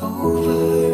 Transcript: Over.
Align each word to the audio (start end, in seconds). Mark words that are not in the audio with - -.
Over. 0.00 0.87